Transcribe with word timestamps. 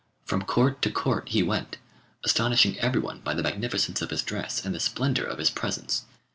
From 0.25 0.41
court 0.41 0.81
to 0.81 0.89
court 0.89 1.29
he 1.29 1.43
went, 1.43 1.77
astonishing 2.25 2.75
everyone 2.79 3.19
by 3.19 3.35
the 3.35 3.43
magnificence 3.43 4.01
of 4.01 4.09
his 4.09 4.23
dress 4.23 4.65
and 4.65 4.73
the 4.73 4.79
splendour 4.79 5.25
of 5.25 5.37
his 5.37 5.51
presents. 5.51 6.05